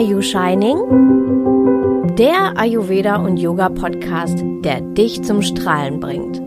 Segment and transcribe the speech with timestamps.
[0.00, 0.78] Are You Shining?
[2.16, 6.40] Der Ayurveda und Yoga Podcast, der dich zum Strahlen bringt.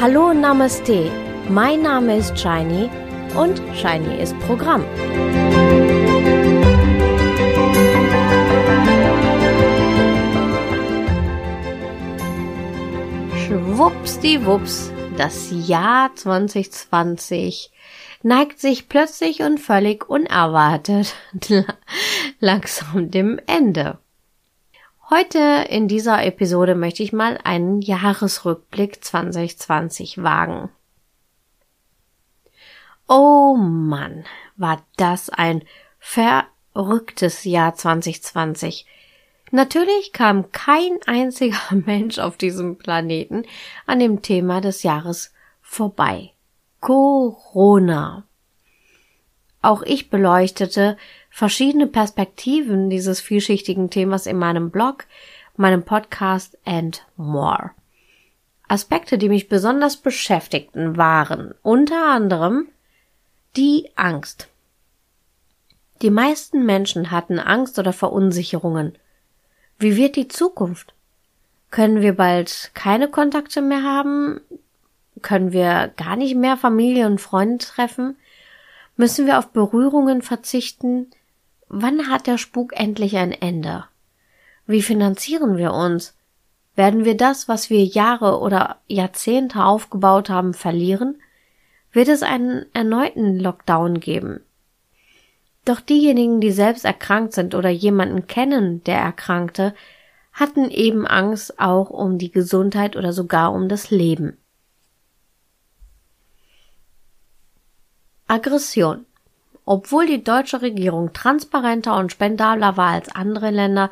[0.00, 1.08] Hallo Namaste,
[1.48, 2.90] mein Name ist Shiny
[3.36, 4.84] und Shiny ist Programm.
[13.46, 17.70] Schwuppsdiwupps, das Jahr 2020
[18.22, 21.14] neigt sich plötzlich und völlig unerwartet
[22.40, 23.98] langsam dem Ende.
[25.08, 30.68] Heute in dieser Episode möchte ich mal einen Jahresrückblick 2020 wagen.
[33.06, 34.24] Oh Mann,
[34.56, 35.62] war das ein
[36.00, 38.86] verrücktes Jahr 2020.
[39.52, 43.44] Natürlich kam kein einziger Mensch auf diesem Planeten
[43.86, 46.32] an dem Thema des Jahres vorbei.
[46.86, 48.22] Corona.
[49.60, 50.96] Auch ich beleuchtete
[51.30, 55.06] verschiedene Perspektiven dieses vielschichtigen Themas in meinem Blog,
[55.56, 57.72] meinem Podcast and more.
[58.68, 62.68] Aspekte, die mich besonders beschäftigten, waren unter anderem
[63.56, 64.46] die Angst.
[66.02, 68.96] Die meisten Menschen hatten Angst oder Verunsicherungen.
[69.76, 70.94] Wie wird die Zukunft?
[71.72, 74.40] Können wir bald keine Kontakte mehr haben?
[75.22, 78.16] Können wir gar nicht mehr Familie und Freunde treffen?
[78.96, 81.10] Müssen wir auf Berührungen verzichten?
[81.68, 83.84] Wann hat der Spuk endlich ein Ende?
[84.66, 86.14] Wie finanzieren wir uns?
[86.74, 91.20] Werden wir das, was wir Jahre oder Jahrzehnte aufgebaut haben, verlieren?
[91.92, 94.40] Wird es einen erneuten Lockdown geben?
[95.64, 99.74] Doch diejenigen, die selbst erkrankt sind oder jemanden kennen, der erkrankte,
[100.32, 104.36] hatten eben Angst auch um die Gesundheit oder sogar um das Leben.
[108.28, 109.06] Aggression.
[109.64, 113.90] Obwohl die deutsche Regierung transparenter und spendabler war als andere Länder,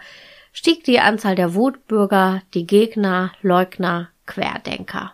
[0.53, 5.13] stieg die Anzahl der Wutbürger, die Gegner, Leugner, Querdenker.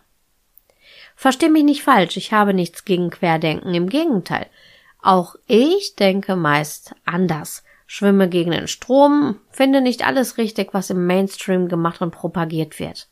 [1.17, 4.47] Versteh mich nicht falsch, ich habe nichts gegen Querdenken, im Gegenteil.
[5.03, 11.07] Auch ich denke meist anders, schwimme gegen den Strom, finde nicht alles richtig, was im
[11.07, 13.09] Mainstream gemacht und propagiert wird.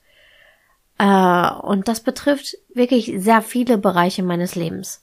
[0.98, 5.02] Äh, und das betrifft wirklich sehr viele Bereiche meines Lebens.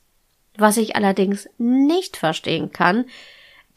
[0.57, 3.05] Was ich allerdings nicht verstehen kann,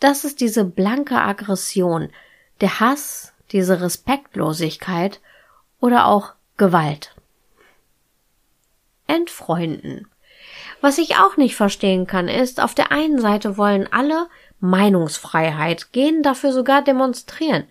[0.00, 2.10] das ist diese blanke Aggression,
[2.60, 5.20] der Hass, diese Respektlosigkeit
[5.80, 7.14] oder auch Gewalt.
[9.06, 10.06] Entfreunden.
[10.80, 14.28] Was ich auch nicht verstehen kann, ist, auf der einen Seite wollen alle
[14.60, 17.64] Meinungsfreiheit, gehen dafür sogar demonstrieren.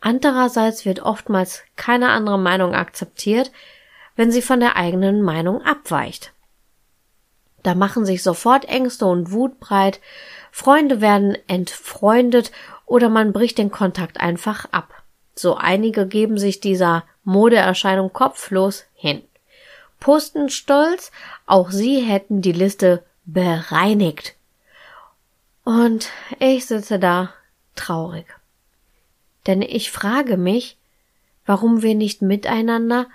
[0.00, 3.50] Andererseits wird oftmals keine andere Meinung akzeptiert,
[4.16, 6.32] wenn sie von der eigenen Meinung abweicht.
[7.62, 10.00] Da machen sich sofort Ängste und Wut breit,
[10.50, 12.50] Freunde werden entfreundet
[12.86, 15.02] oder man bricht den Kontakt einfach ab.
[15.34, 19.22] So einige geben sich dieser Modeerscheinung kopflos hin.
[20.00, 21.12] Posten stolz,
[21.46, 24.34] auch sie hätten die Liste bereinigt.
[25.64, 27.32] Und ich sitze da
[27.76, 28.26] traurig.
[29.46, 30.76] Denn ich frage mich,
[31.46, 33.06] warum wir nicht miteinander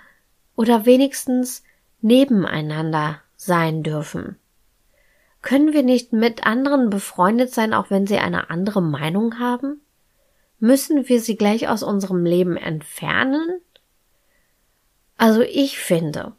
[0.54, 1.62] oder wenigstens
[2.00, 4.38] nebeneinander sein dürfen.
[5.42, 9.80] Können wir nicht mit anderen befreundet sein, auch wenn sie eine andere Meinung haben?
[10.58, 13.60] Müssen wir sie gleich aus unserem Leben entfernen?
[15.18, 16.32] Also ich finde,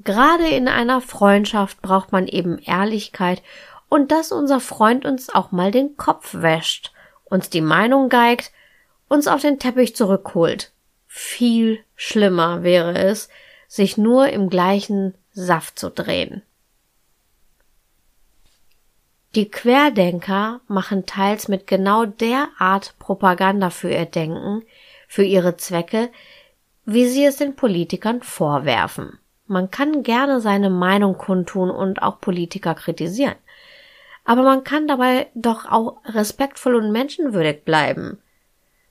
[0.00, 3.42] gerade in einer Freundschaft braucht man eben Ehrlichkeit
[3.88, 6.92] und dass unser Freund uns auch mal den Kopf wäscht,
[7.24, 8.52] uns die Meinung geigt,
[9.08, 10.72] uns auf den Teppich zurückholt.
[11.06, 13.28] Viel schlimmer wäre es,
[13.68, 16.40] sich nur im gleichen Saft zu drehen.
[19.34, 24.62] Die Querdenker machen teils mit genau der Art Propaganda für ihr Denken,
[25.08, 26.08] für ihre Zwecke,
[26.86, 29.18] wie sie es den Politikern vorwerfen.
[29.46, 33.36] Man kann gerne seine Meinung kundtun und auch Politiker kritisieren.
[34.24, 38.22] Aber man kann dabei doch auch respektvoll und menschenwürdig bleiben.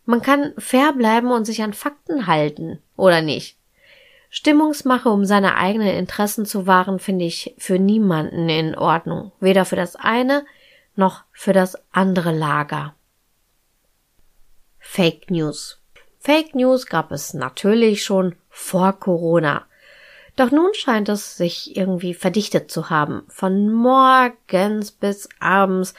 [0.05, 3.57] Man kann fair bleiben und sich an Fakten halten, oder nicht?
[4.37, 9.31] Stimmungsmache, um seine eigenen Interessen zu wahren, finde ich für niemanden in Ordnung.
[9.39, 10.45] Weder für das eine
[10.97, 12.95] noch für das andere Lager.
[14.77, 15.79] Fake News.
[16.19, 19.67] Fake News gab es natürlich schon vor Corona.
[20.35, 23.23] Doch nun scheint es sich irgendwie verdichtet zu haben.
[23.29, 25.93] Von morgens bis abends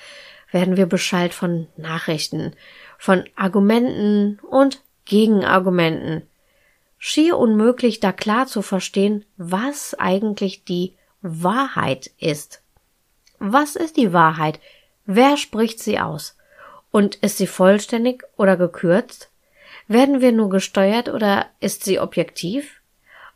[0.51, 2.53] werden wir beschallt von Nachrichten,
[2.99, 6.29] von Argumenten und Gegenargumenten
[6.99, 12.63] schier unmöglich, da klar zu verstehen, was eigentlich die Wahrheit ist.
[13.39, 14.61] Was ist die Wahrheit?
[15.05, 16.37] Wer spricht sie aus?
[16.91, 19.31] Und ist sie vollständig oder gekürzt?
[19.89, 22.81] Werden wir nur gesteuert oder ist sie objektiv?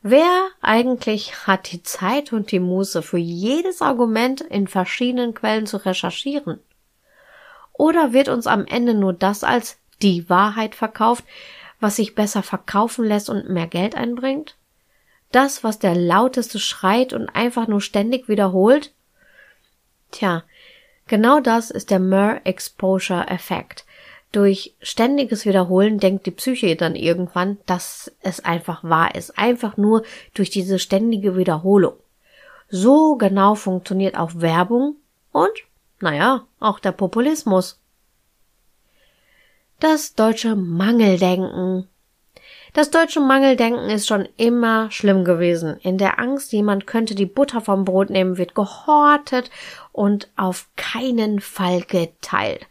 [0.03, 5.77] Wer eigentlich hat die Zeit und die Muße für jedes Argument in verschiedenen Quellen zu
[5.77, 6.59] recherchieren?
[7.75, 11.25] Oder wird uns am Ende nur das als die Wahrheit verkauft,
[11.81, 14.57] was sich besser verkaufen lässt und mehr Geld einbringt?
[15.33, 18.93] Das, was der lauteste schreit und einfach nur ständig wiederholt?
[20.11, 20.43] Tja,
[21.07, 23.85] genau das ist der Mer Exposure Effekt.
[24.33, 29.37] Durch ständiges Wiederholen denkt die Psyche dann irgendwann, dass es einfach wahr ist.
[29.37, 30.05] Einfach nur
[30.35, 31.95] durch diese ständige Wiederholung.
[32.69, 34.95] So genau funktioniert auch Werbung
[35.33, 35.51] und,
[35.99, 37.80] naja, auch der Populismus.
[39.81, 41.89] Das deutsche Mangeldenken
[42.73, 45.77] das deutsche Mangeldenken ist schon immer schlimm gewesen.
[45.83, 49.51] In der Angst, jemand könnte die Butter vom Brot nehmen, wird gehortet
[49.91, 52.67] und auf keinen Fall geteilt.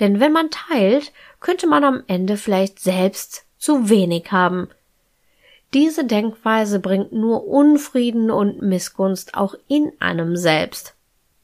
[0.00, 4.68] Denn wenn man teilt, könnte man am Ende vielleicht selbst zu wenig haben.
[5.74, 10.94] Diese Denkweise bringt nur Unfrieden und Missgunst auch in einem selbst.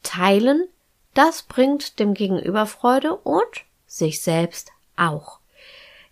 [0.03, 0.67] Teilen,
[1.13, 5.41] das bringt dem Gegenüber Freude und sich selbst auch.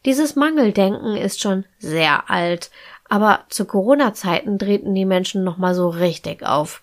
[0.04, 2.70] Dieses Mangeldenken ist schon sehr alt,
[3.08, 6.82] aber zu Corona-Zeiten drehten die Menschen nochmal so richtig auf.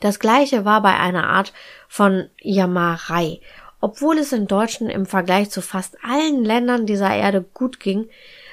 [0.00, 1.52] Das gleiche war bei einer Art
[1.88, 3.40] von Jammerei.
[3.80, 8.08] Obwohl es in Deutschen im Vergleich zu fast allen Ländern dieser Erde gut ging,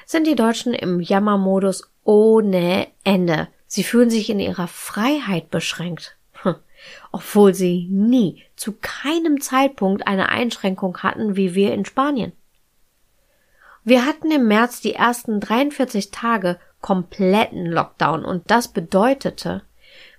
[0.06, 3.48] sind die Deutschen im Jammermodus ohne Ende.
[3.66, 6.17] Sie fühlen sich in ihrer Freiheit beschränkt.
[7.12, 12.32] Obwohl sie nie, zu keinem Zeitpunkt eine Einschränkung hatten wie wir in Spanien.
[13.84, 19.62] Wir hatten im März die ersten 43 Tage kompletten Lockdown und das bedeutete,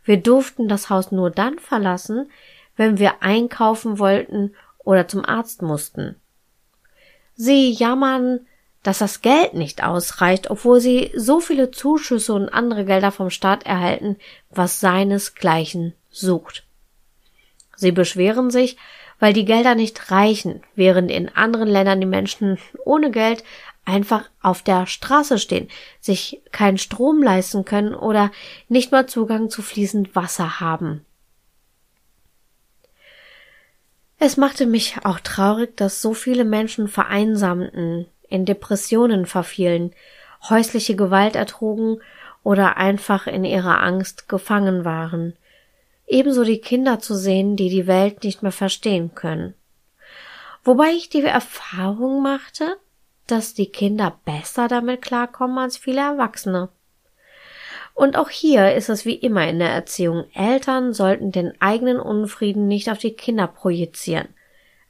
[0.04, 2.32] wir durften das Haus nur dann verlassen,
[2.76, 6.16] wenn wir einkaufen wollten oder zum Arzt mussten.
[7.36, 8.48] Sie jammern,
[8.82, 13.66] dass das Geld nicht ausreicht, obwohl sie so viele Zuschüsse und andere Gelder vom Staat
[13.66, 14.18] erhalten,
[14.50, 16.64] was seinesgleichen sucht.
[17.76, 18.78] Sie beschweren sich,
[19.20, 23.44] weil die Gelder nicht reichen, während in anderen Ländern die Menschen ohne Geld
[23.86, 25.68] einfach auf der Straße stehen,
[26.00, 28.32] sich keinen Strom leisten können oder
[28.68, 31.06] nicht mal Zugang zu fließend Wasser haben.
[34.20, 39.94] Es machte mich auch traurig, dass so viele Menschen vereinsamten, in Depressionen verfielen,
[40.50, 42.02] häusliche Gewalt ertrugen
[42.44, 45.34] oder einfach in ihrer Angst gefangen waren
[46.10, 49.54] ebenso die Kinder zu sehen, die die Welt nicht mehr verstehen können.
[50.64, 52.78] Wobei ich die Erfahrung machte,
[53.28, 56.70] dass die Kinder besser damit klarkommen als viele Erwachsene.
[57.94, 60.26] Und auch hier ist es wie immer in der Erziehung.
[60.34, 64.30] Eltern sollten den eigenen Unfrieden nicht auf die Kinder projizieren.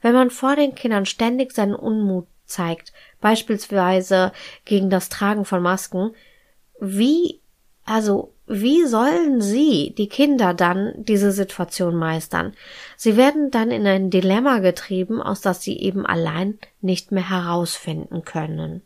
[0.01, 4.31] Wenn man vor den Kindern ständig seinen Unmut zeigt, beispielsweise
[4.63, 6.11] gegen das Tragen von Masken,
[6.79, 7.41] wie,
[7.83, 12.55] also wie sollen Sie, die Kinder, dann diese Situation meistern?
[12.97, 18.25] Sie werden dann in ein Dilemma getrieben, aus das Sie eben allein nicht mehr herausfinden
[18.25, 18.81] können.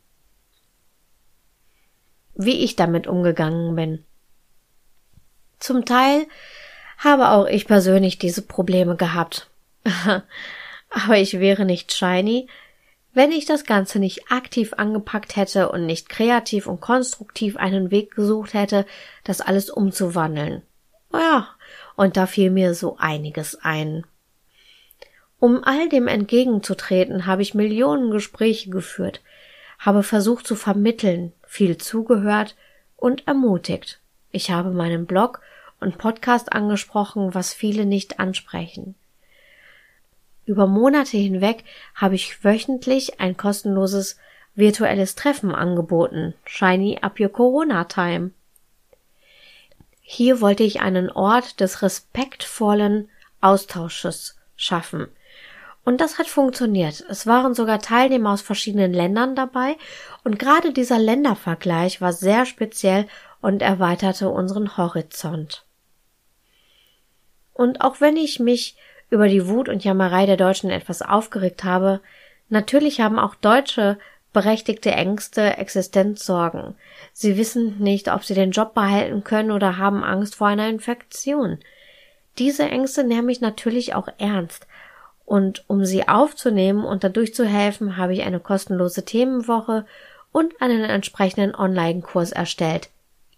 [2.36, 4.04] Wie ich damit umgegangen bin.
[5.60, 6.27] Zum Teil
[6.98, 9.50] habe auch ich persönlich diese Probleme gehabt.
[10.89, 12.48] Aber ich wäre nicht shiny,
[13.13, 18.15] wenn ich das Ganze nicht aktiv angepackt hätte und nicht kreativ und konstruktiv einen Weg
[18.15, 18.86] gesucht hätte,
[19.24, 20.63] das alles umzuwandeln.
[21.13, 21.48] Ja,
[21.96, 24.03] und da fiel mir so einiges ein.
[25.39, 29.22] Um all dem entgegenzutreten, habe ich Millionen Gespräche geführt,
[29.77, 32.55] habe versucht zu vermitteln, viel zugehört
[32.96, 34.00] und ermutigt.
[34.32, 35.41] Ich habe meinen Blog
[35.79, 38.96] und Podcast angesprochen, was viele nicht ansprechen.
[40.46, 41.64] Über Monate hinweg
[41.96, 44.18] habe ich wöchentlich ein kostenloses
[44.56, 48.32] virtuelles Treffen angeboten, Shiny Up Your Corona Time.
[50.02, 53.10] Hier wollte ich einen Ort des respektvollen
[53.42, 55.08] Austausches schaffen.
[55.86, 57.04] Und das hat funktioniert.
[57.10, 59.76] Es waren sogar Teilnehmer aus verschiedenen Ländern dabei
[60.24, 63.08] und gerade dieser Ländervergleich war sehr speziell
[63.42, 65.66] und erweiterte unseren Horizont.
[67.54, 68.78] Und auch wenn ich mich
[69.13, 72.01] über die Wut und Jammerei der Deutschen etwas aufgeregt habe,
[72.50, 74.00] natürlich haben auch Deutsche
[74.34, 76.74] berechtigte Ängste, Existenzsorgen.
[77.13, 81.60] Sie wissen nicht, ob sie den Job behalten können oder haben Angst vor einer Infektion.
[82.39, 84.65] Diese Ängste nehme ich natürlich auch ernst.
[85.25, 89.86] Und um sie aufzunehmen und dadurch zu helfen, habe ich eine kostenlose Themenwoche
[90.32, 92.89] und einen entsprechenden Online-Kurs erstellt.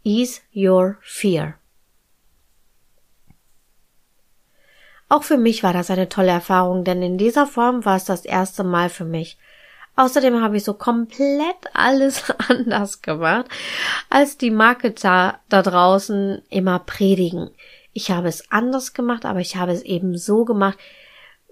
[0.06, 1.56] Ease Your Fear.
[5.08, 8.26] Auch für mich war das eine tolle Erfahrung, denn in dieser Form war es das
[8.26, 9.38] erste Mal für mich.
[9.96, 13.46] Außerdem habe ich so komplett alles anders gemacht,
[14.10, 17.52] als die Marketer da draußen immer predigen.
[17.94, 20.78] Ich habe es anders gemacht, aber ich habe es eben so gemacht,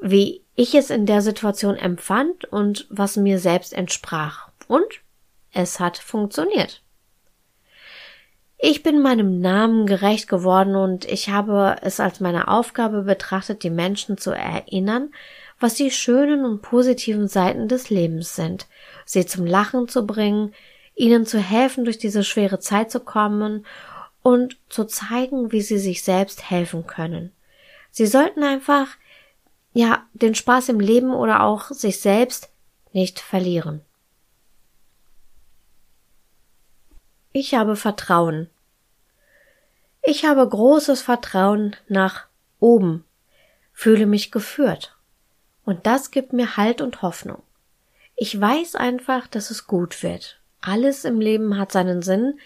[0.01, 4.49] wie ich es in der Situation empfand und was mir selbst entsprach.
[4.67, 5.01] Und
[5.53, 6.82] es hat funktioniert.
[8.65, 13.69] Ich bin meinem Namen gerecht geworden und ich habe es als meine Aufgabe betrachtet, die
[13.69, 15.13] Menschen zu erinnern,
[15.59, 18.67] was die schönen und positiven Seiten des Lebens sind,
[19.03, 20.53] sie zum Lachen zu bringen,
[20.95, 23.65] ihnen zu helfen, durch diese schwere Zeit zu kommen
[24.21, 27.33] und zu zeigen, wie sie sich selbst helfen können.
[27.91, 28.87] Sie sollten einfach,
[29.73, 32.47] ja, den Spaß im Leben oder auch sich selbst
[32.93, 33.81] nicht verlieren.
[37.35, 38.47] Ich habe Vertrauen.
[40.03, 42.27] Ich habe großes Vertrauen nach
[42.59, 43.05] oben,
[43.71, 44.95] fühle mich geführt.
[45.65, 47.41] Und das gibt mir Halt und Hoffnung.
[48.15, 50.39] Ich weiß einfach, dass es gut wird.
[50.61, 52.39] Alles im Leben hat seinen Sinn,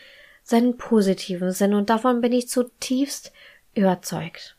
[0.43, 3.33] seinen positiven Sinn, und davon bin ich zutiefst
[3.75, 4.55] überzeugt.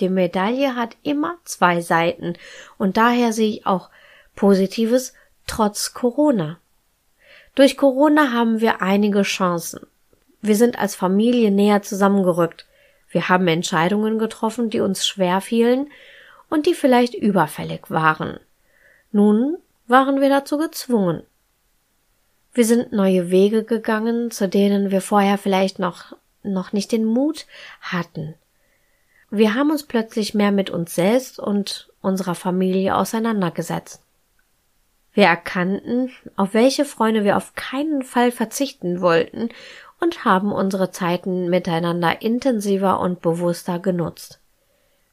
[0.00, 2.38] Die Medaille hat immer zwei Seiten,
[2.78, 3.90] und daher sehe ich auch
[4.36, 5.12] Positives
[5.46, 6.60] trotz Corona.
[7.56, 9.80] Durch Corona haben wir einige Chancen.
[10.42, 12.66] Wir sind als Familie näher zusammengerückt.
[13.08, 15.90] Wir haben Entscheidungen getroffen, die uns schwer fielen
[16.50, 18.38] und die vielleicht überfällig waren.
[19.10, 21.22] Nun waren wir dazu gezwungen.
[22.52, 27.46] Wir sind neue Wege gegangen, zu denen wir vorher vielleicht noch, noch nicht den Mut
[27.80, 28.34] hatten.
[29.30, 34.02] Wir haben uns plötzlich mehr mit uns selbst und unserer Familie auseinandergesetzt.
[35.16, 39.48] Wir erkannten, auf welche Freunde wir auf keinen Fall verzichten wollten
[39.98, 44.40] und haben unsere Zeiten miteinander intensiver und bewusster genutzt.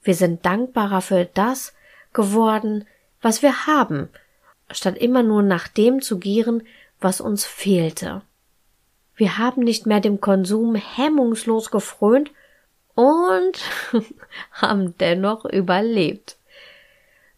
[0.03, 1.73] Wir sind dankbarer für das
[2.11, 2.85] geworden,
[3.21, 4.09] was wir haben,
[4.69, 6.63] statt immer nur nach dem zu gieren,
[6.99, 8.23] was uns fehlte.
[9.15, 12.29] Wir haben nicht mehr dem Konsum hemmungslos gefrönt
[12.93, 13.57] und
[14.51, 16.35] haben dennoch überlebt.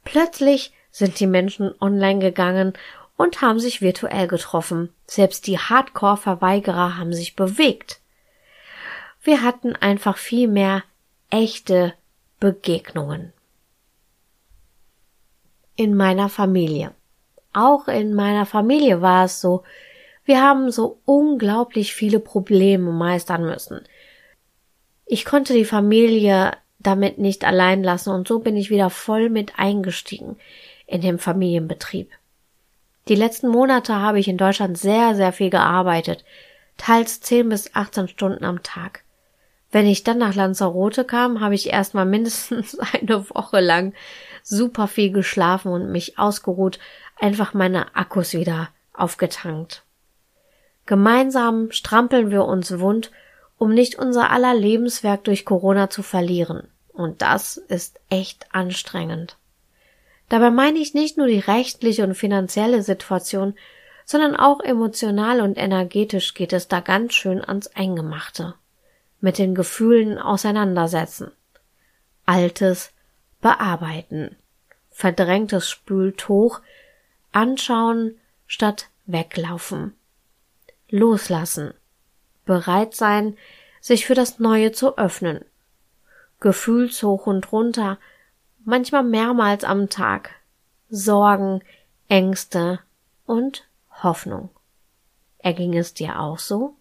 [0.03, 2.72] Plötzlich sind die Menschen online gegangen
[3.18, 4.94] und haben sich virtuell getroffen.
[5.08, 8.00] Selbst die Hardcore-Verweigerer haben sich bewegt.
[9.22, 10.84] Wir hatten einfach viel mehr
[11.30, 11.94] echte
[12.40, 13.34] Begegnungen.
[15.75, 16.94] In meiner Familie.
[17.52, 19.64] Auch in meiner Familie war es so,
[20.24, 23.82] wir haben so unglaublich viele Probleme meistern müssen.
[25.06, 29.60] Ich konnte die Familie damit nicht allein lassen und so bin ich wieder voll mit
[29.60, 30.38] eingestiegen
[30.88, 32.12] in dem Familienbetrieb.
[33.08, 36.24] Die letzten Monate habe ich in Deutschland sehr, sehr viel gearbeitet,
[36.77, 39.04] teils 10 bis 18 Stunden am Tag.
[39.72, 43.94] Wenn ich dann nach Lanzarote kam, habe ich erstmal mindestens eine Woche lang
[44.42, 46.80] super viel geschlafen und mich ausgeruht,
[47.20, 49.84] einfach meine Akkus wieder aufgetankt.
[50.86, 53.12] Gemeinsam strampeln wir uns wund,
[53.58, 56.68] um nicht unser aller Lebenswerk durch Corona zu verlieren.
[56.94, 59.38] Und das ist echt anstrengend.
[60.29, 63.55] Dabei meine ich nicht nur die rechtliche und finanzielle Situation,
[64.05, 68.55] sondern auch emotional und energetisch geht es da ganz schön ans Eingemachte.
[69.20, 71.32] Mit den Gefühlen auseinandersetzen.
[72.25, 72.91] Altes
[73.41, 74.36] bearbeiten.
[74.91, 76.62] Verdrängtes spült hoch,
[77.32, 78.15] anschauen
[78.48, 79.94] statt weglaufen.
[80.89, 81.74] Loslassen.
[82.46, 83.38] Bereit sein,
[83.82, 85.44] sich für das Neue zu öffnen.
[86.39, 87.98] Gefühlshoch und runter,
[88.65, 90.31] manchmal mehrmals am Tag.
[90.89, 91.62] Sorgen,
[92.10, 92.79] Ängste
[93.25, 93.67] und
[94.03, 94.50] Hoffnung.
[95.38, 96.75] Erging es dir auch so?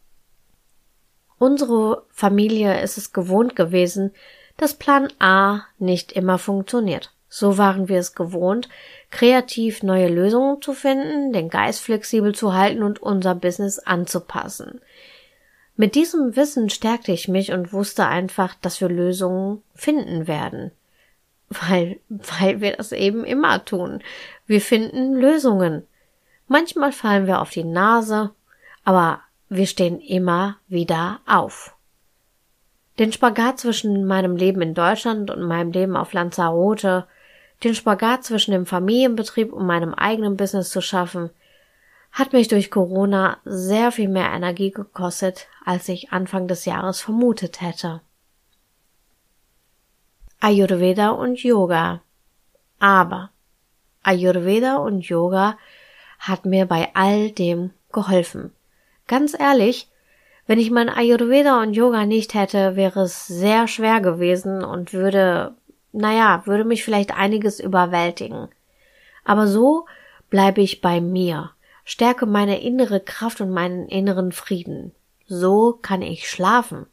[1.38, 4.12] Unsere Familie ist es gewohnt gewesen,
[4.56, 7.12] dass Plan A nicht immer funktioniert.
[7.28, 8.68] So waren wir es gewohnt,
[9.10, 14.80] kreativ neue Lösungen zu finden, den Geist flexibel zu halten und unser Business anzupassen.
[15.76, 20.70] Mit diesem Wissen stärkte ich mich und wusste einfach, dass wir Lösungen finden werden
[21.62, 24.02] weil, weil wir das eben immer tun.
[24.46, 25.86] Wir finden Lösungen.
[26.48, 28.30] Manchmal fallen wir auf die Nase,
[28.84, 31.74] aber wir stehen immer wieder auf.
[32.98, 37.06] Den Spagat zwischen meinem Leben in Deutschland und meinem Leben auf Lanzarote,
[37.62, 41.30] den Spagat zwischen dem Familienbetrieb und meinem eigenen Business zu schaffen,
[42.12, 47.60] hat mich durch Corona sehr viel mehr Energie gekostet, als ich Anfang des Jahres vermutet
[47.60, 48.00] hätte.
[50.44, 52.02] Ayurveda und Yoga.
[52.78, 53.30] Aber
[54.02, 55.56] Ayurveda und Yoga
[56.18, 58.52] hat mir bei all dem geholfen.
[59.06, 59.88] Ganz ehrlich,
[60.46, 65.54] wenn ich mein Ayurveda und Yoga nicht hätte, wäre es sehr schwer gewesen und würde
[65.92, 68.48] naja, würde mich vielleicht einiges überwältigen.
[69.24, 69.86] Aber so
[70.28, 71.52] bleibe ich bei mir,
[71.86, 74.92] stärke meine innere Kraft und meinen inneren Frieden.
[75.26, 76.84] So kann ich schlafen.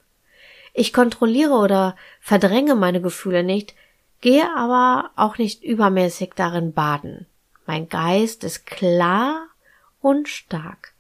[0.74, 3.76] Ich kontrolliere oder verdränge meine Gefühle nicht,
[4.22, 7.26] gehe aber auch nicht übermäßig darin baden.
[7.66, 9.48] Mein Geist ist klar
[10.02, 10.94] und stark.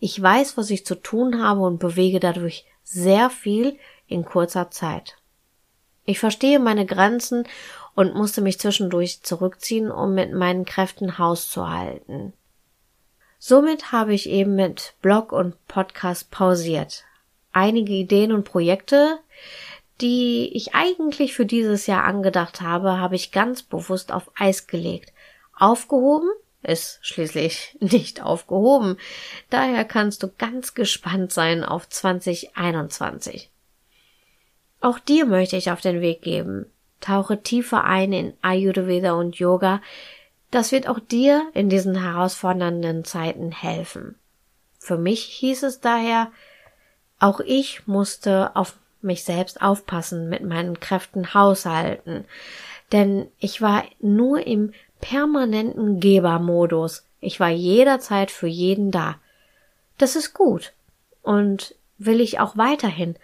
[0.00, 5.16] Ich weiß, was ich zu tun habe und bewege dadurch sehr viel in kurzer Zeit.
[6.04, 7.46] Ich verstehe meine Grenzen
[7.94, 12.32] und musste mich zwischendurch zurückziehen, um mit meinen Kräften Haus zu halten.
[13.38, 17.04] Somit habe ich eben mit Blog und Podcast pausiert.
[17.52, 19.18] Einige Ideen und Projekte,
[20.00, 25.12] die ich eigentlich für dieses Jahr angedacht habe, habe ich ganz bewusst auf Eis gelegt.
[25.56, 26.28] Aufgehoben
[26.62, 28.96] ist schließlich nicht aufgehoben.
[29.50, 33.50] Daher kannst du ganz gespannt sein auf 2021.
[34.80, 36.66] Auch dir möchte ich auf den Weg geben.
[37.00, 39.80] Tauche tiefer ein in Ayurveda und Yoga.
[40.50, 44.16] Das wird auch dir in diesen herausfordernden Zeiten helfen.
[44.78, 46.32] Für mich hieß es daher,
[47.22, 52.24] auch ich musste auf mich selbst aufpassen, mit meinen Kräften haushalten,
[52.90, 57.04] denn ich war nur im permanenten Gebermodus.
[57.20, 59.16] Ich war jederzeit für jeden da.
[59.98, 60.72] Das ist gut
[61.22, 63.16] und will ich auch weiterhin,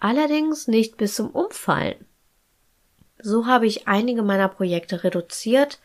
[0.00, 2.04] allerdings nicht bis zum Umfallen.
[3.20, 5.80] So habe ich einige meiner Projekte reduziert.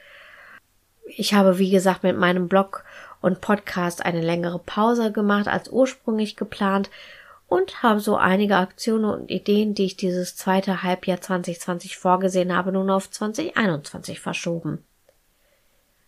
[1.05, 2.83] Ich habe, wie gesagt, mit meinem Blog
[3.21, 6.89] und Podcast eine längere Pause gemacht als ursprünglich geplant
[7.53, 12.71] und habe so einige Aktionen und Ideen, die ich dieses zweite Halbjahr 2020 vorgesehen habe,
[12.71, 14.83] nun auf 2021 verschoben.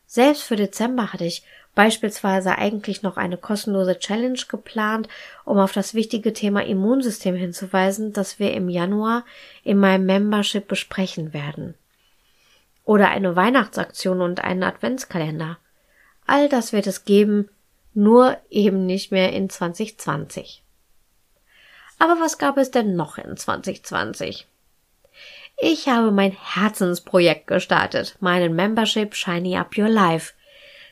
[0.08, 1.44] Selbst für Dezember hatte ich
[1.76, 5.08] beispielsweise eigentlich noch eine kostenlose Challenge geplant,
[5.44, 9.24] um auf das wichtige Thema Immunsystem hinzuweisen, das wir im Januar
[9.64, 11.76] in meinem Membership besprechen werden.
[12.86, 15.60] Oder eine Weihnachtsaktion und einen Adventskalender.
[16.26, 17.50] All das wird es geben,
[17.94, 20.64] nur eben nicht mehr in 2020.
[22.00, 24.48] Aber was gab es denn noch in 2020?
[25.58, 30.34] Ich habe mein Herzensprojekt gestartet, meinen Membership Shiny Up Your Life.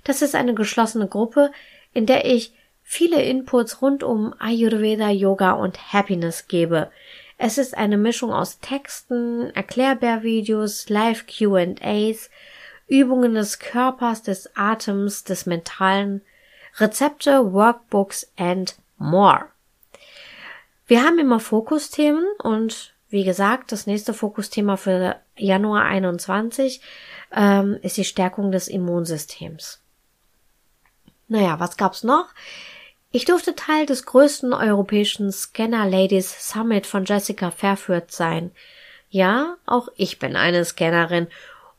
[0.06, 1.52] Das ist eine geschlossene Gruppe,
[1.94, 6.92] in der ich viele Inputs rund um Ayurveda, Yoga und Happiness gebe.
[7.38, 12.30] Es ist eine Mischung aus Texten, Erklärbärvideos, Live Q&As,
[12.88, 16.22] Übungen des Körpers, des Atems, des Mentalen,
[16.78, 19.53] Rezepte, Workbooks and more.
[20.86, 26.82] Wir haben immer Fokusthemen und wie gesagt, das nächste Fokusthema für Januar 21
[27.32, 29.82] ähm, ist die Stärkung des Immunsystems.
[31.28, 32.28] Naja, was gab's noch?
[33.12, 38.52] Ich durfte Teil des größten europäischen Scanner Ladies Summit von Jessica Fairford sein.
[39.10, 41.28] Ja, auch ich bin eine Scannerin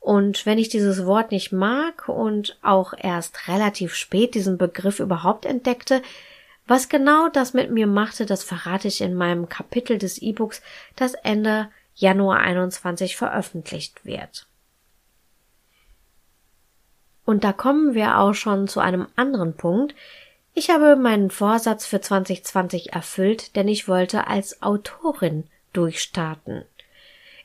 [0.05, 5.47] und wenn ich dieses Wort nicht mag und auch erst relativ spät diesen Begriff überhaupt
[5.47, 6.03] entdeckte,
[6.67, 10.63] was genau das mit mir machte, das verrate ich in meinem Kapitel des E-Books,
[10.97, 14.47] das Ende Januar 21 veröffentlicht wird.
[17.25, 19.95] Und da kommen wir auch schon zu einem anderen Punkt.
[20.53, 26.65] Ich habe meinen Vorsatz für 2020 erfüllt, denn ich wollte als Autorin durchstarten.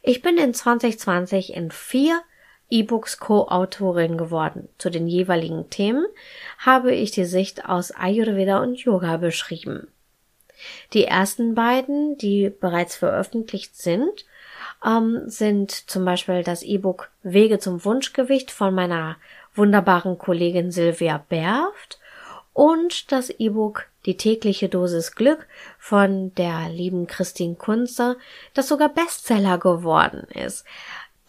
[0.01, 2.21] Ich bin in 2020 in vier
[2.69, 4.69] E-Books Co-Autorin geworden.
[4.77, 6.05] Zu den jeweiligen Themen
[6.60, 9.88] habe ich die Sicht aus Ayurveda und Yoga beschrieben.
[10.93, 14.25] Die ersten beiden, die bereits veröffentlicht sind,
[14.86, 19.17] ähm, sind zum Beispiel das E-Book Wege zum Wunschgewicht von meiner
[19.55, 21.99] wunderbaren Kollegin Silvia Berft
[22.53, 25.45] und das E-Book Die tägliche Dosis Glück
[25.77, 28.17] von der lieben Christine Kunze,
[28.53, 30.65] das sogar Bestseller geworden ist.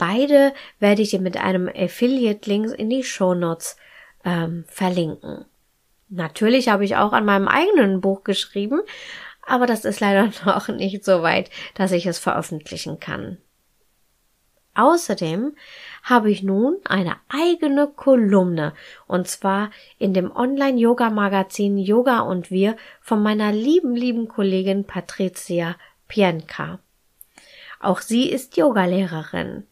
[0.00, 3.76] Beide werde ich dir mit einem Affiliate-Link in die Show Notes
[4.24, 5.44] ähm, verlinken.
[6.08, 8.80] Natürlich habe ich auch an meinem eigenen Buch geschrieben,
[9.46, 13.36] aber das ist leider noch nicht so weit, dass ich es veröffentlichen kann.
[14.74, 15.54] Außerdem
[16.02, 18.72] habe ich nun eine eigene Kolumne
[19.06, 25.76] und zwar in dem Online-Yoga-Magazin Yoga und Wir von meiner lieben, lieben Kollegin Patricia
[26.08, 26.78] Pienka.
[27.80, 29.66] Auch sie ist Yogalehrerin.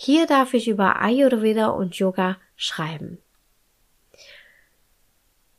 [0.00, 3.18] Hier darf ich über Ayurveda und Yoga schreiben.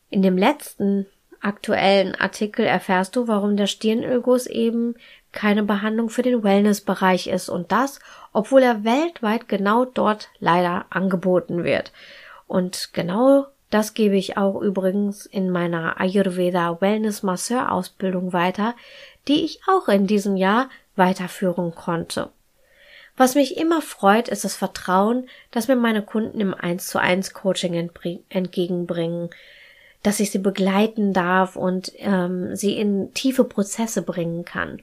[0.10, 1.08] In dem letzten
[1.42, 4.96] aktuellen Artikel erfährst du, warum der Stirnölguss eben
[5.34, 8.00] keine Behandlung für den Wellnessbereich ist und das,
[8.32, 11.92] obwohl er weltweit genau dort leider angeboten wird.
[12.48, 18.74] Und genau das gebe ich auch übrigens in meiner Ayurveda Wellness Masseur Ausbildung weiter,
[19.28, 22.30] die ich auch in diesem Jahr weiterführen konnte.
[23.20, 27.34] Was mich immer freut, ist das Vertrauen, das mir meine Kunden im 1 zu 1
[27.34, 27.92] Coaching
[28.30, 29.30] entgegenbringen,
[30.04, 34.82] dass ich sie begleiten darf und ähm, sie in tiefe Prozesse bringen kann.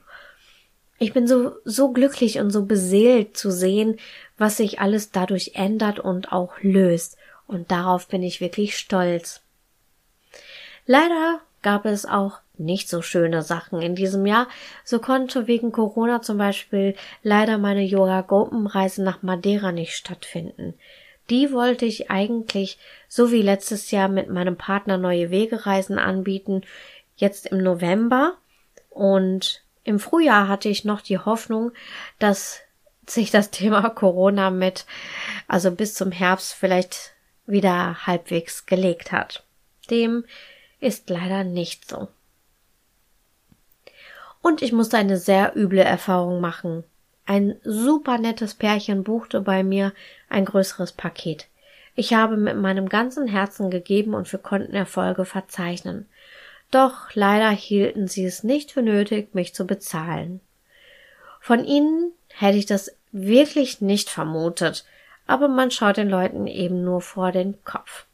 [0.98, 3.98] Ich bin so, so glücklich und so beseelt zu sehen,
[4.36, 7.16] was sich alles dadurch ändert und auch löst.
[7.46, 9.40] Und darauf bin ich wirklich stolz.
[10.84, 14.46] Leider gab es auch nicht so schöne Sachen in diesem Jahr.
[14.84, 20.74] So konnte wegen Corona zum Beispiel leider meine Yoga-Gruppenreise nach Madeira nicht stattfinden.
[21.28, 26.62] Die wollte ich eigentlich so wie letztes Jahr mit meinem Partner neue Wegereisen anbieten,
[27.16, 28.34] jetzt im November.
[28.88, 31.72] Und im Frühjahr hatte ich noch die Hoffnung,
[32.20, 32.60] dass
[33.08, 34.86] sich das Thema Corona mit,
[35.48, 37.10] also bis zum Herbst vielleicht
[37.44, 39.42] wieder halbwegs gelegt hat.
[39.90, 40.24] Dem
[40.80, 42.08] ist leider nicht so.
[44.42, 46.84] Und ich musste eine sehr üble Erfahrung machen.
[47.26, 49.92] Ein super nettes Pärchen buchte bei mir
[50.28, 51.48] ein größeres Paket.
[51.96, 56.08] Ich habe mit meinem ganzen Herzen gegeben und wir konnten Erfolge verzeichnen.
[56.70, 60.40] Doch leider hielten sie es nicht für nötig, mich zu bezahlen.
[61.40, 64.84] Von ihnen hätte ich das wirklich nicht vermutet,
[65.26, 68.05] aber man schaut den Leuten eben nur vor den Kopf.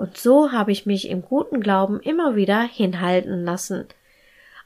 [0.00, 3.84] Und so habe ich mich im guten Glauben immer wieder hinhalten lassen.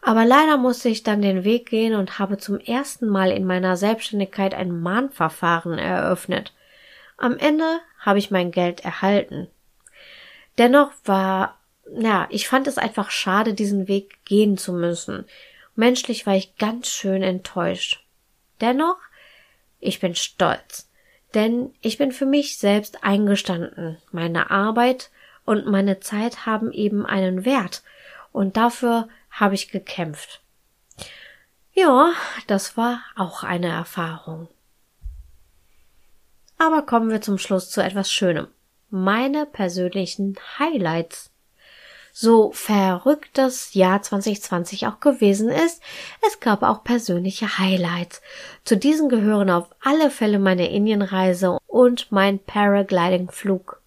[0.00, 3.76] Aber leider musste ich dann den Weg gehen und habe zum ersten Mal in meiner
[3.76, 6.52] Selbstständigkeit ein Mahnverfahren eröffnet.
[7.16, 9.48] Am Ende habe ich mein Geld erhalten.
[10.56, 11.58] Dennoch war,
[11.92, 15.24] ja, ich fand es einfach schade, diesen Weg gehen zu müssen.
[15.74, 18.04] Menschlich war ich ganz schön enttäuscht.
[18.60, 18.98] Dennoch,
[19.80, 20.88] ich bin stolz,
[21.34, 23.98] denn ich bin für mich selbst eingestanden.
[24.12, 25.10] Meine Arbeit
[25.44, 27.82] und meine Zeit haben eben einen Wert
[28.32, 30.42] und dafür habe ich gekämpft.
[31.72, 32.12] Ja,
[32.46, 34.48] das war auch eine Erfahrung.
[36.56, 38.46] Aber kommen wir zum Schluss zu etwas Schönem.
[38.90, 41.30] Meine persönlichen Highlights.
[42.12, 45.82] So verrückt das Jahr 2020 auch gewesen ist,
[46.24, 48.22] es gab auch persönliche Highlights.
[48.64, 53.82] Zu diesen gehören auf alle Fälle meine Indienreise und mein Paragliding-Flug.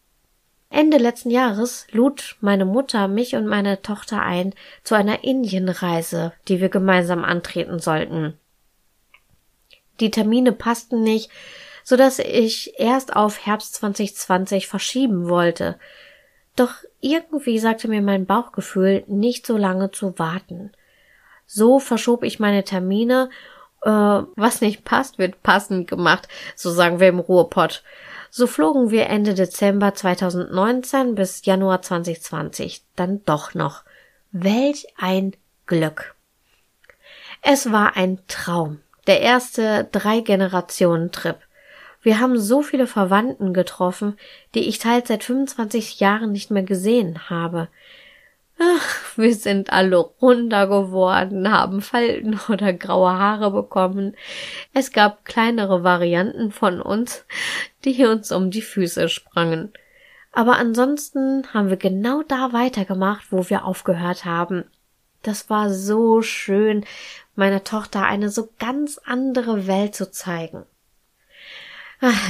[0.69, 4.53] Ende letzten Jahres lud meine Mutter mich und meine Tochter ein
[4.84, 8.38] zu einer Indienreise, die wir gemeinsam antreten sollten.
[9.99, 11.32] Die Termine passten nicht,
[11.84, 15.80] so dass ich erst auf Herbst 2020 verschieben wollte.
[16.56, 20.71] Doch irgendwie sagte mir mein Bauchgefühl, nicht so lange zu warten.
[21.45, 23.30] So verschob ich meine Termine,
[23.84, 27.84] äh, was nicht passt, wird passend gemacht, so sagen wir im Ruhrpott.
[28.30, 33.84] So flogen wir Ende Dezember 2019 bis Januar 2020 dann doch noch.
[34.32, 35.34] Welch ein
[35.66, 36.16] Glück.
[37.42, 38.80] Es war ein Traum.
[39.08, 41.38] Der erste Drei-Generationen-Trip.
[42.02, 44.18] Wir haben so viele Verwandten getroffen,
[44.54, 47.70] die ich teils seit 25 Jahren nicht mehr gesehen habe.
[48.60, 54.15] Ach, wir sind alle runder geworden, haben Falten oder graue Haare bekommen.
[54.74, 57.26] Es gab kleinere Varianten von uns,
[57.84, 59.74] die uns um die Füße sprangen.
[60.32, 64.65] Aber ansonsten haben wir genau da weitergemacht, wo wir aufgehört haben.
[65.24, 66.86] Das war so schön,
[67.36, 70.65] meiner Tochter eine so ganz andere Welt zu zeigen.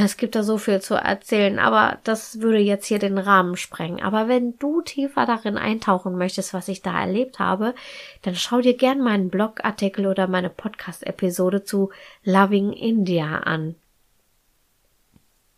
[0.01, 4.01] Es gibt da so viel zu erzählen, aber das würde jetzt hier den Rahmen sprengen.
[4.01, 7.75] Aber wenn du tiefer darin eintauchen möchtest, was ich da erlebt habe,
[8.21, 11.91] dann schau dir gern meinen Blogartikel oder meine Podcast-Episode zu
[12.23, 13.75] Loving India an.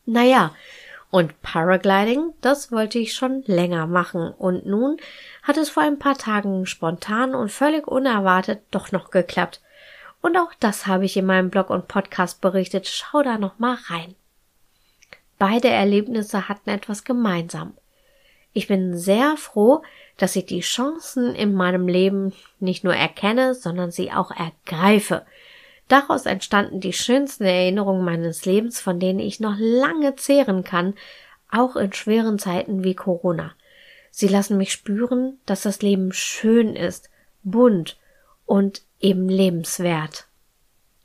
[0.05, 0.55] Naja,
[1.11, 4.31] und Paragliding, das wollte ich schon länger machen.
[4.31, 4.97] Und nun
[5.43, 9.61] hat es vor ein paar Tagen spontan und völlig unerwartet doch noch geklappt.
[10.21, 12.88] Und auch das habe ich in meinem Blog und Podcast berichtet.
[12.88, 14.15] Schau da noch mal rein.
[15.38, 17.73] Beide Erlebnisse hatten etwas gemeinsam.
[18.51, 19.84] Ich bin sehr froh,
[20.17, 25.25] dass ich die Chancen in meinem Leben nicht nur erkenne, sondern sie auch ergreife.
[25.88, 30.95] Daraus entstanden die schönsten Erinnerungen meines Lebens, von denen ich noch lange zehren kann,
[31.51, 33.53] auch in schweren Zeiten wie Corona.
[34.12, 37.10] Sie lassen mich spüren, dass das Leben schön ist,
[37.43, 37.97] bunt
[38.45, 40.25] und eben lebenswert.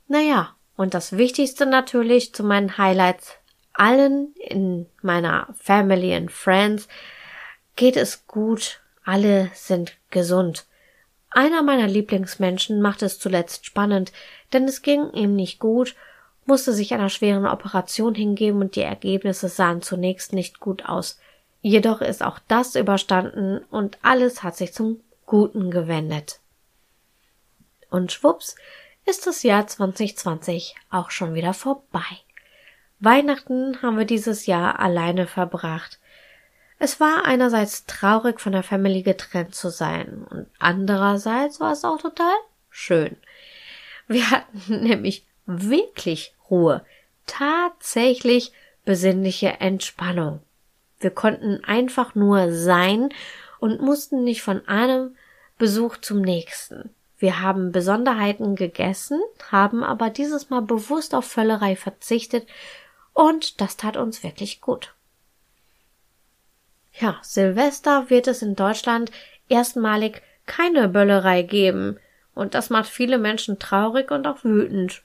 [0.07, 3.35] Naja, und das Wichtigste natürlich zu meinen Highlights.
[3.73, 6.87] Allen in meiner Family and Friends
[7.75, 10.65] geht es gut, alle sind gesund.
[11.29, 14.13] Einer meiner Lieblingsmenschen machte es zuletzt spannend,
[14.53, 15.95] denn es ging ihm nicht gut,
[16.45, 21.19] musste sich einer schweren Operation hingeben und die Ergebnisse sahen zunächst nicht gut aus.
[21.61, 26.39] Jedoch ist auch das überstanden und alles hat sich zum Guten gewendet.
[27.95, 28.57] Und schwupps
[29.05, 32.03] ist das Jahr 2020 auch schon wieder vorbei.
[32.99, 36.01] Weihnachten haben wir dieses Jahr alleine verbracht.
[36.77, 42.01] Es war einerseits traurig, von der Family getrennt zu sein, und andererseits war es auch
[42.01, 42.35] total
[42.69, 43.15] schön.
[44.09, 44.53] Wir hatten
[44.83, 46.85] nämlich wirklich Ruhe,
[47.27, 48.51] tatsächlich
[48.83, 50.41] besinnliche Entspannung.
[50.99, 53.13] Wir konnten einfach nur sein
[53.61, 55.15] und mussten nicht von einem
[55.57, 56.93] Besuch zum nächsten.
[57.17, 62.47] Wir haben Besonderheiten gegessen, haben aber dieses Mal bewusst auf Völlerei verzichtet
[63.13, 64.93] und das tat uns wirklich gut.
[66.93, 69.11] Ja, Silvester wird es in Deutschland
[69.49, 71.97] erstmalig keine Böllerei geben
[72.33, 75.01] und das macht viele Menschen traurig und auch wütend.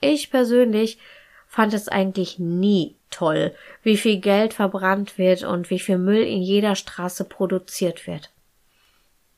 [0.00, 0.98] Ich persönlich
[1.46, 6.42] fand es eigentlich nie toll, wie viel Geld verbrannt wird und wie viel Müll in
[6.42, 8.33] jeder Straße produziert wird.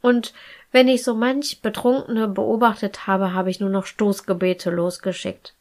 [0.00, 0.34] Und
[0.72, 5.54] wenn ich so manch Betrunkene beobachtet habe, habe ich nur noch Stoßgebete losgeschickt.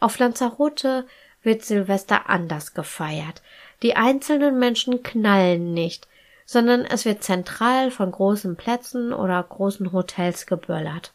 [0.00, 1.06] Auf Lanzarote
[1.42, 3.42] wird Silvester anders gefeiert.
[3.82, 6.08] Die einzelnen Menschen knallen nicht,
[6.44, 11.12] sondern es wird zentral von großen Plätzen oder großen Hotels geböllert.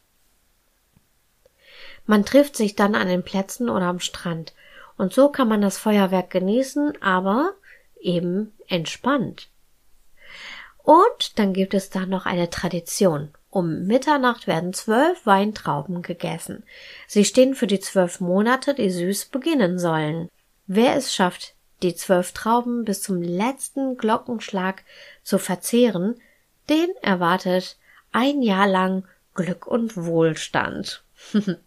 [2.05, 4.53] Man trifft sich dann an den Plätzen oder am Strand.
[4.97, 7.51] Und so kann man das Feuerwerk genießen, aber
[7.99, 9.49] eben entspannt.
[10.88, 13.34] Und dann gibt es da noch eine Tradition.
[13.50, 16.63] Um Mitternacht werden zwölf Weintrauben gegessen.
[17.08, 20.30] Sie stehen für die zwölf Monate, die süß beginnen sollen.
[20.65, 24.86] Wer es schafft, die zwölf Trauben bis zum letzten Glockenschlag
[25.23, 26.21] zu verzehren,
[26.69, 27.76] den erwartet
[28.13, 31.04] ein Jahr lang Glück und Wohlstand.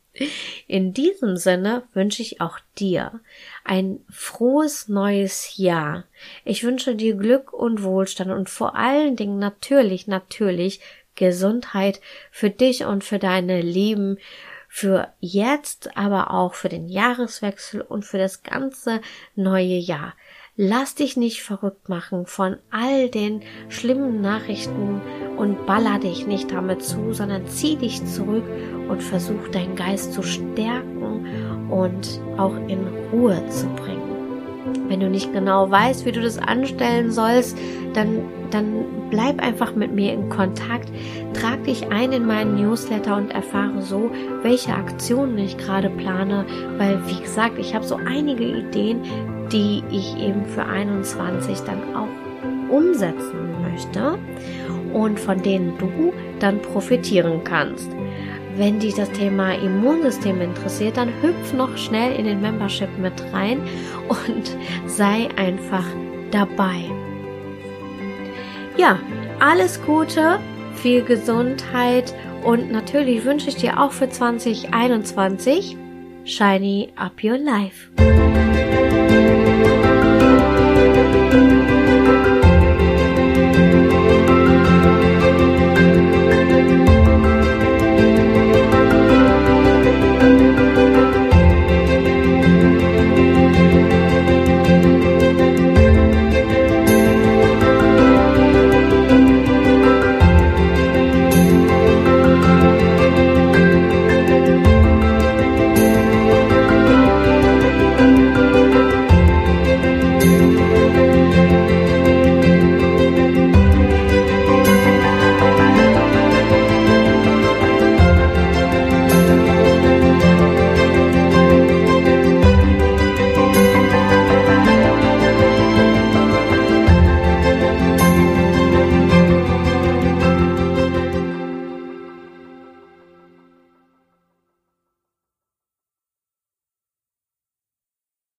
[0.66, 3.20] In diesem Sinne wünsche ich auch dir
[3.64, 6.04] ein frohes neues Jahr.
[6.44, 10.80] Ich wünsche dir Glück und Wohlstand und vor allen Dingen natürlich, natürlich
[11.14, 14.18] Gesundheit für dich und für deine Lieben,
[14.68, 19.00] für jetzt, aber auch für den Jahreswechsel und für das ganze
[19.34, 20.14] neue Jahr.
[20.62, 25.00] Lass dich nicht verrückt machen von all den schlimmen Nachrichten
[25.38, 28.44] und baller dich nicht damit zu, sondern zieh dich zurück
[28.90, 34.02] und versuch deinen Geist zu stärken und auch in Ruhe zu bringen.
[34.86, 37.56] Wenn du nicht genau weißt, wie du das anstellen sollst,
[37.94, 38.20] dann,
[38.50, 40.90] dann bleib einfach mit mir in Kontakt,
[41.32, 44.10] trag dich ein in meinen Newsletter und erfahre so,
[44.42, 46.44] welche Aktionen ich gerade plane,
[46.76, 49.00] weil, wie gesagt, ich habe so einige Ideen,
[49.52, 52.08] die ich eben für 21 dann auch
[52.70, 54.18] umsetzen möchte
[54.92, 57.90] und von denen du dann profitieren kannst.
[58.56, 63.60] Wenn dich das Thema Immunsystem interessiert, dann hüpf noch schnell in den Membership mit rein
[64.08, 65.84] und sei einfach
[66.30, 66.84] dabei.
[68.76, 68.98] Ja,
[69.40, 70.38] alles Gute,
[70.74, 75.76] viel Gesundheit und natürlich wünsche ich dir auch für 2021
[76.24, 77.90] Shiny Up Your Life.